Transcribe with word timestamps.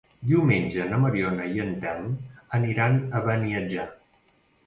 Diumenge 0.27 0.85
na 0.93 0.97
Mariona 1.03 1.45
i 1.57 1.61
en 1.65 1.75
Telm 1.83 2.09
aniran 2.59 2.97
a 3.19 3.21
Beniatjar. 3.27 3.87